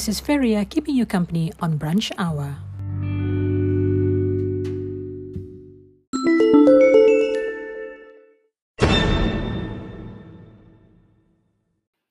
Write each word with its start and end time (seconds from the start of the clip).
This 0.00 0.16
is 0.16 0.20
Feria 0.20 0.64
keeping 0.64 0.94
you 0.96 1.04
company 1.04 1.52
on 1.60 1.78
Brunch 1.78 2.10
Hour. 2.16 2.56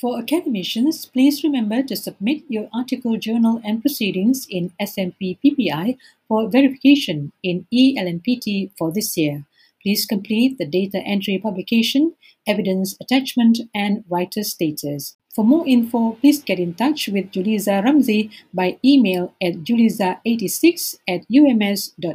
For 0.00 0.18
academicians, 0.18 1.04
please 1.04 1.44
remember 1.44 1.82
to 1.82 1.94
submit 1.94 2.44
your 2.48 2.70
article, 2.72 3.18
journal, 3.18 3.60
and 3.62 3.82
proceedings 3.82 4.46
in 4.48 4.72
SMP 4.80 5.36
PPI 5.44 5.98
for 6.26 6.48
verification 6.48 7.32
in 7.42 7.66
ELNPT 7.70 8.70
for 8.78 8.90
this 8.90 9.18
year. 9.18 9.44
Please 9.82 10.06
complete 10.06 10.56
the 10.56 10.64
data 10.64 11.00
entry 11.04 11.36
publication, 11.36 12.14
evidence 12.46 12.96
attachment, 12.98 13.58
and 13.74 14.02
writer 14.08 14.42
status. 14.42 15.18
For 15.34 15.44
more 15.44 15.68
info, 15.68 16.12
please 16.12 16.42
get 16.42 16.58
in 16.58 16.72
touch 16.72 17.08
with 17.08 17.30
Juliza 17.30 17.84
Ramsey 17.84 18.30
by 18.54 18.78
email 18.82 19.34
at 19.42 19.64
juliza86 19.68 20.96
at 21.06 21.26
ums.edu.my. 21.30 22.08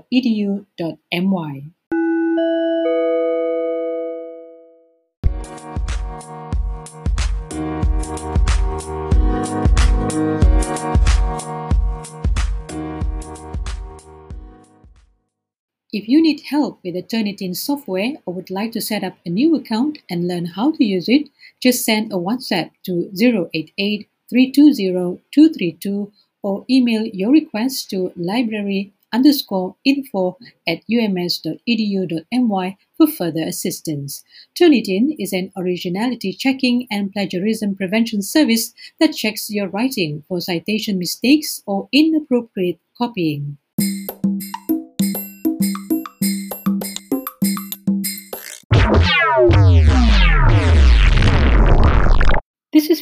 If 15.95 16.09
you 16.09 16.21
need 16.21 16.41
help 16.41 16.83
with 16.83 16.95
the 16.95 17.03
Turnitin 17.03 17.55
software 17.55 18.15
or 18.25 18.33
would 18.33 18.49
like 18.49 18.73
to 18.73 18.81
set 18.81 19.01
up 19.01 19.15
a 19.25 19.29
new 19.29 19.55
account 19.55 19.99
and 20.09 20.27
learn 20.27 20.47
how 20.47 20.71
to 20.71 20.83
use 20.83 21.07
it, 21.07 21.29
just 21.63 21.85
send 21.85 22.11
a 22.11 22.17
WhatsApp 22.17 22.71
to 22.83 23.09
088 23.17 24.09
320 24.29 25.23
232 25.31 26.11
or 26.43 26.65
email 26.69 27.05
your 27.05 27.31
request 27.31 27.89
to 27.91 28.11
library 28.17 28.91
underscore 29.13 29.77
info 29.85 30.37
at 30.67 30.81
ums.edu.my 30.89 32.77
for 32.97 33.07
further 33.07 33.43
assistance. 33.43 34.21
Turnitin 34.53 35.15
is 35.17 35.31
an 35.31 35.53
originality 35.55 36.33
checking 36.33 36.87
and 36.91 37.13
plagiarism 37.13 37.73
prevention 37.73 38.21
service 38.21 38.73
that 38.99 39.15
checks 39.15 39.49
your 39.49 39.69
writing 39.69 40.25
for 40.27 40.41
citation 40.41 40.99
mistakes 40.99 41.63
or 41.65 41.87
inappropriate 41.93 42.81
copying. 42.97 43.57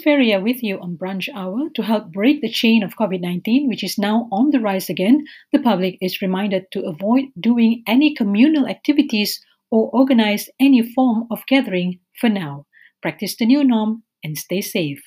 Feria 0.04 0.42
with 0.42 0.62
you 0.62 0.80
on 0.80 0.98
Brunch 0.98 1.30
Hour. 1.34 1.70
To 1.76 1.82
help 1.82 2.12
break 2.12 2.42
the 2.42 2.52
chain 2.52 2.84
of 2.84 2.98
COVID 2.98 3.22
19, 3.22 3.70
which 3.70 3.84
is 3.84 3.98
now 3.98 4.28
on 4.32 4.52
the 4.52 4.60
rise 4.60 4.90
again, 4.90 5.26
the 5.54 5.60
public 5.60 5.98
is 6.02 6.22
reminded 6.22 6.66
to 6.72 6.84
avoid 6.84 7.26
doing 7.40 7.84
any 7.88 8.14
communal 8.14 8.68
activities 8.68 9.40
or 9.72 9.90
organize 9.94 10.50
any 10.60 10.82
form 10.94 11.28
of 11.32 11.46
gathering 11.48 12.00
for 12.20 12.30
now. 12.30 12.66
Practice 13.02 13.36
the 13.38 13.46
new 13.46 13.64
norm 13.64 14.04
and 14.24 14.38
stay 14.38 14.62
safe. 14.62 15.02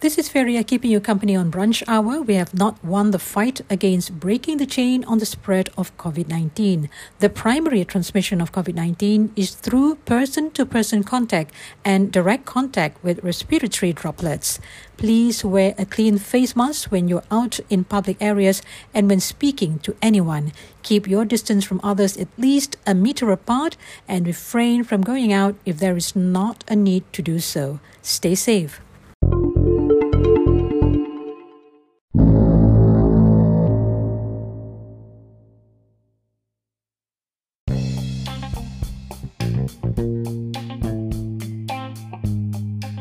This 0.00 0.16
is 0.16 0.30
Feria 0.30 0.64
keeping 0.64 0.90
you 0.90 0.98
company 0.98 1.36
on 1.36 1.50
Brunch 1.50 1.82
Hour. 1.86 2.22
We 2.22 2.32
have 2.36 2.54
not 2.54 2.82
won 2.82 3.10
the 3.10 3.18
fight 3.18 3.60
against 3.68 4.18
breaking 4.18 4.56
the 4.56 4.64
chain 4.64 5.04
on 5.04 5.18
the 5.18 5.26
spread 5.26 5.68
of 5.76 5.94
COVID 5.98 6.26
19. 6.26 6.88
The 7.18 7.28
primary 7.28 7.84
transmission 7.84 8.40
of 8.40 8.50
COVID 8.50 8.74
19 8.74 9.34
is 9.36 9.50
through 9.52 9.96
person 10.06 10.52
to 10.52 10.64
person 10.64 11.04
contact 11.04 11.52
and 11.84 12.10
direct 12.10 12.46
contact 12.46 13.04
with 13.04 13.22
respiratory 13.22 13.92
droplets. 13.92 14.58
Please 14.96 15.44
wear 15.44 15.74
a 15.76 15.84
clean 15.84 16.16
face 16.16 16.56
mask 16.56 16.90
when 16.90 17.06
you're 17.06 17.30
out 17.30 17.60
in 17.68 17.84
public 17.84 18.16
areas 18.22 18.62
and 18.94 19.06
when 19.06 19.20
speaking 19.20 19.80
to 19.80 19.94
anyone. 20.00 20.52
Keep 20.82 21.08
your 21.08 21.26
distance 21.26 21.62
from 21.62 21.78
others 21.84 22.16
at 22.16 22.28
least 22.38 22.78
a 22.86 22.94
meter 22.94 23.30
apart 23.30 23.76
and 24.08 24.26
refrain 24.26 24.82
from 24.82 25.02
going 25.02 25.30
out 25.30 25.56
if 25.66 25.76
there 25.78 25.98
is 25.98 26.16
not 26.16 26.64
a 26.68 26.74
need 26.74 27.04
to 27.12 27.20
do 27.20 27.38
so. 27.38 27.80
Stay 28.00 28.34
safe. 28.34 28.80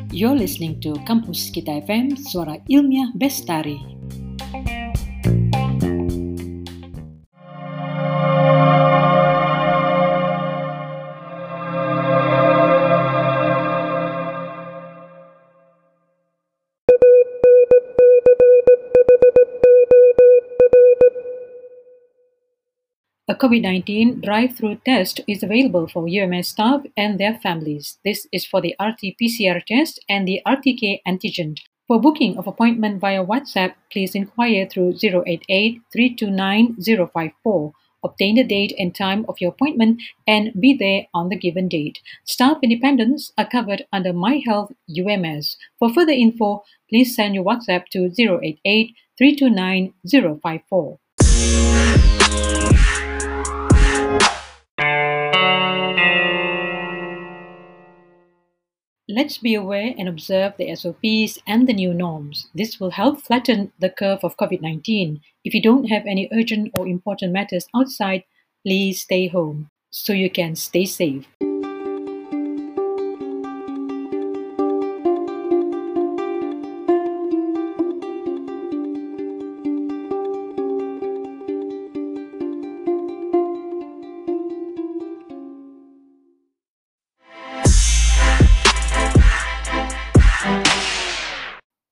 You're 0.10 0.36
listening 0.36 0.82
to 0.84 1.00
Kampus 1.08 1.48
Kita 1.54 1.80
FM, 1.88 2.20
Suara 2.20 2.60
Ilmiah 2.68 3.14
Bestari. 3.16 3.99
A 23.30 23.36
COVID 23.36 23.62
19 23.62 24.22
drive 24.22 24.56
through 24.56 24.82
test 24.84 25.22
is 25.28 25.44
available 25.44 25.88
for 25.88 26.08
UMS 26.10 26.48
staff 26.48 26.82
and 26.98 27.20
their 27.20 27.36
families. 27.36 28.00
This 28.04 28.26
is 28.32 28.44
for 28.44 28.60
the 28.60 28.74
RT 28.82 29.22
PCR 29.22 29.64
test 29.68 30.04
and 30.10 30.28
the 30.28 30.42
RTK 30.48 31.02
antigen. 31.08 31.60
For 31.86 32.02
booking 32.02 32.40
of 32.40 32.48
appointment 32.48 33.00
via 33.00 33.24
WhatsApp, 33.24 33.76
please 33.92 34.16
inquire 34.16 34.66
through 34.68 34.96
088 35.04 35.80
329 35.94 36.78
054 36.82 37.72
obtain 38.04 38.36
the 38.36 38.44
date 38.44 38.74
and 38.80 38.96
time 38.96 39.26
of 39.30 39.40
your 39.40 39.52
appointment, 39.52 40.02
and 40.26 40.52
be 40.60 40.74
there 40.74 41.06
on 41.14 41.30
the 41.30 41.36
given 41.36 41.68
date. 41.68 42.00
Staff 42.26 42.58
independents 42.64 43.32
are 43.38 43.48
covered 43.48 43.86
under 43.94 44.12
My 44.12 44.42
Health 44.44 44.72
UMS. 44.90 45.56
For 45.78 45.94
further 45.94 46.14
info, 46.14 46.64
please 46.90 47.16
send 47.16 47.36
your 47.36 47.44
WhatsApp 47.44 47.90
to 47.92 48.10
088 48.18 48.96
329 49.20 49.94
054. 50.10 50.98
Let's 59.12 59.40
be 59.40 59.56
aware 59.56 59.96
and 59.98 60.08
observe 60.08 60.54
the 60.58 60.76
SOPs 60.76 61.40
and 61.48 61.68
the 61.68 61.74
new 61.74 61.96
norms. 61.96 62.48
This 62.54 62.80
will 62.80 62.92
help 62.92 63.22
flatten 63.22 63.72
the 63.80 63.90
curve 63.90 64.20
of 64.24 64.38
COVID 64.38 64.62
19. 64.62 65.20
If 65.44 65.56
you 65.56 65.64
don't 65.64 65.86
have 65.86 66.06
any 66.06 66.30
urgent 66.32 66.70
or 66.78 66.86
important 66.88 67.34
matters 67.34 67.66
outside, 67.76 68.24
please 68.64 69.02
stay 69.02 69.28
home 69.28 69.72
so 69.90 70.14
you 70.14 70.30
can 70.30 70.56
stay 70.56 70.86
safe. 70.86 71.26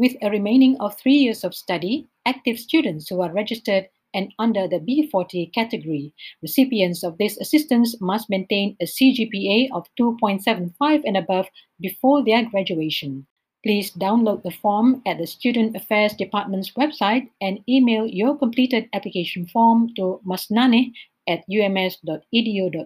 With 0.00 0.16
a 0.22 0.30
remaining 0.30 0.80
of 0.80 0.96
three 0.96 1.12
years 1.12 1.44
of 1.44 1.54
study, 1.54 2.08
active 2.24 2.58
students 2.58 3.06
who 3.06 3.20
are 3.20 3.30
registered 3.30 3.86
and 4.14 4.32
under 4.38 4.66
the 4.66 4.80
B40 4.80 5.52
category. 5.52 6.14
Recipients 6.40 7.04
of 7.04 7.18
this 7.18 7.36
assistance 7.36 8.00
must 8.00 8.30
maintain 8.30 8.78
a 8.80 8.86
CGPA 8.86 9.68
of 9.72 9.86
2.75 10.00 11.02
and 11.04 11.18
above 11.18 11.48
before 11.80 12.24
their 12.24 12.48
graduation. 12.48 13.26
Please 13.62 13.92
download 13.92 14.42
the 14.42 14.50
form 14.50 15.02
at 15.06 15.18
the 15.18 15.26
Student 15.26 15.76
Affairs 15.76 16.14
Department's 16.14 16.70
website 16.70 17.28
and 17.42 17.60
email 17.68 18.06
your 18.06 18.38
completed 18.38 18.88
application 18.94 19.46
form 19.48 19.90
to 19.96 20.18
masnane 20.26 20.94
at 21.28 21.44
ums.edu.my 21.50 22.82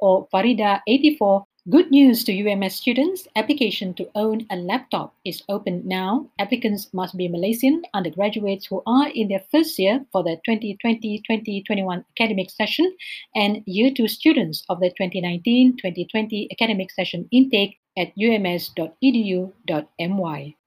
or 0.00 0.28
farida84 0.34 1.44
Good 1.70 1.90
news 1.90 2.24
to 2.24 2.32
UMS 2.32 2.76
students. 2.76 3.28
Application 3.36 3.92
to 3.94 4.08
own 4.14 4.46
a 4.48 4.56
laptop 4.56 5.14
is 5.26 5.42
open 5.50 5.82
now. 5.86 6.30
Applicants 6.38 6.88
must 6.94 7.14
be 7.14 7.28
Malaysian 7.28 7.82
undergraduates 7.92 8.64
who 8.64 8.82
are 8.86 9.08
in 9.10 9.28
their 9.28 9.44
first 9.52 9.78
year 9.78 10.06
for 10.10 10.24
the 10.24 10.40
2020-2021 10.48 12.04
academic 12.18 12.48
session 12.48 12.96
and 13.34 13.62
Year 13.66 13.92
2 13.92 14.08
students 14.08 14.64
of 14.70 14.80
the 14.80 14.90
2019-2020 14.98 16.48
academic 16.52 16.90
session 16.90 17.28
intake 17.32 17.76
at 17.98 18.12
ums.edu.my. 18.16 18.94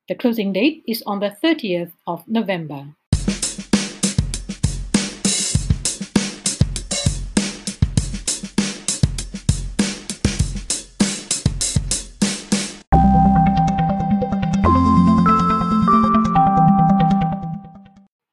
The 0.08 0.16
closing 0.16 0.54
date 0.54 0.84
is 0.88 1.02
on 1.08 1.20
the 1.20 1.36
30th 1.44 1.94
of 2.06 2.28
November. 2.28 2.94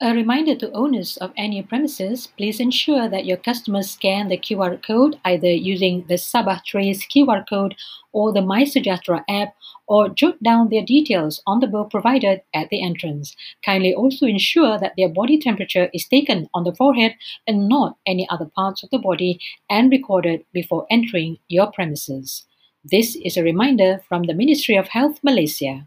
A 0.09 0.15
reminder 0.15 0.55
to 0.55 0.73
owners 0.73 1.19
of 1.19 1.35
any 1.37 1.62
premises, 1.62 2.29
please 2.38 2.61
ensure 2.61 3.11
that 3.11 3.27
your 3.27 3.37
customers 3.37 3.91
scan 3.91 4.29
the 4.29 4.38
QR 4.38 4.83
code 4.83 5.21
either 5.23 5.50
using 5.53 6.07
the 6.09 6.15
Sabah 6.15 6.65
Trace 6.65 7.07
QR 7.07 7.47
code 7.47 7.75
or 8.12 8.33
the 8.33 8.41
MySejahtera 8.41 9.23
app 9.29 9.55
or 9.87 10.09
jot 10.09 10.43
down 10.43 10.71
their 10.71 10.83
details 10.83 11.43
on 11.47 11.61
the 11.61 11.67
book 11.67 11.91
provided 11.91 12.41
at 12.55 12.71
the 12.71 12.83
entrance. 12.83 13.37
Kindly 13.62 13.93
also 13.93 14.25
ensure 14.25 14.79
that 14.79 14.95
their 14.97 15.11
body 15.11 15.38
temperature 15.38 15.91
is 15.93 16.09
taken 16.09 16.49
on 16.55 16.65
the 16.65 16.75
forehead 16.75 17.15
and 17.47 17.69
not 17.69 17.99
any 18.07 18.27
other 18.31 18.47
parts 18.47 18.83
of 18.83 18.88
the 18.88 18.99
body 18.99 19.38
and 19.69 19.91
recorded 19.91 20.43
before 20.55 20.87
entering 20.88 21.37
your 21.49 21.71
premises. 21.71 22.47
This 22.83 23.15
is 23.15 23.37
a 23.37 23.43
reminder 23.43 24.00
from 24.09 24.23
the 24.23 24.33
Ministry 24.33 24.77
of 24.77 24.88
Health 24.88 25.19
Malaysia. 25.23 25.87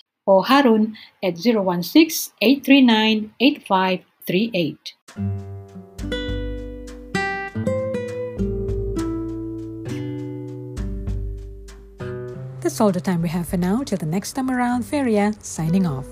or 0.25 0.45
Harun 0.45 0.95
at 1.23 1.37
016 1.37 2.33
839 2.41 3.33
8538. 3.39 4.93
That's 12.61 12.79
all 12.79 12.91
the 12.91 13.01
time 13.01 13.21
we 13.21 13.29
have 13.29 13.47
for 13.47 13.57
now. 13.57 13.83
Till 13.83 13.97
the 13.97 14.05
next 14.05 14.33
time 14.33 14.51
around, 14.51 14.83
Feria 14.85 15.33
signing 15.41 15.87
off. 15.87 16.05